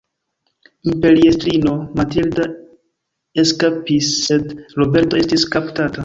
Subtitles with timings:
[0.91, 2.45] Imperiestrino Matilda
[3.43, 5.99] eskapis sed Roberto estis kaptata.